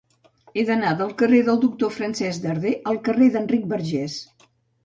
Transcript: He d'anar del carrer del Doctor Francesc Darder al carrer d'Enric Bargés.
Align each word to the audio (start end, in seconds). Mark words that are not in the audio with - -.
He 0.55 0.61
d'anar 0.69 0.93
del 1.01 1.11
carrer 1.19 1.41
del 1.49 1.59
Doctor 1.65 1.93
Francesc 1.97 2.47
Darder 2.47 2.73
al 2.93 2.99
carrer 3.11 3.29
d'Enric 3.37 3.69
Bargés. 3.75 4.19